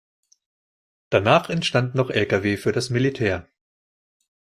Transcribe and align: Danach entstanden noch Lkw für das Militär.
Danach 1.11 1.51
entstanden 1.51 1.95
noch 1.95 2.09
Lkw 2.09 2.57
für 2.57 2.71
das 2.71 2.89
Militär. 2.89 3.47